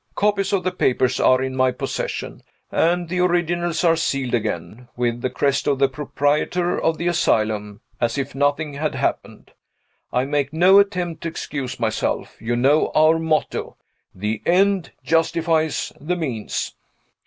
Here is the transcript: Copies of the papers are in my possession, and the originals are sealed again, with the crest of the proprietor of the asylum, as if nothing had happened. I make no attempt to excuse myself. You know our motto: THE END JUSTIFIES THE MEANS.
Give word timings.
Copies 0.15 0.51
of 0.51 0.63
the 0.63 0.71
papers 0.71 1.19
are 1.19 1.43
in 1.43 1.55
my 1.55 1.69
possession, 1.71 2.41
and 2.71 3.07
the 3.07 3.19
originals 3.19 3.83
are 3.83 3.95
sealed 3.95 4.33
again, 4.33 4.87
with 4.97 5.21
the 5.21 5.29
crest 5.29 5.67
of 5.67 5.77
the 5.77 5.87
proprietor 5.87 6.75
of 6.81 6.97
the 6.97 7.05
asylum, 7.05 7.81
as 7.99 8.17
if 8.17 8.33
nothing 8.33 8.73
had 8.73 8.95
happened. 8.95 9.51
I 10.11 10.25
make 10.25 10.51
no 10.51 10.79
attempt 10.79 11.21
to 11.21 11.29
excuse 11.29 11.79
myself. 11.79 12.35
You 12.39 12.55
know 12.55 12.91
our 12.95 13.19
motto: 13.19 13.77
THE 14.15 14.41
END 14.43 14.89
JUSTIFIES 15.03 15.93
THE 16.01 16.15
MEANS. 16.15 16.73